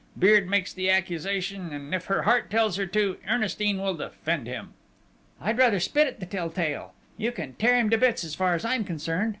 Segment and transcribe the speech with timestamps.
[0.17, 4.73] Beard makes the accusation: and, if her heart tells her to, Ernestine will defend him."
[5.39, 6.95] "I'd rather spit at the tell tale!...
[7.17, 9.29] You can tear him to bits as far as I'm concerned!"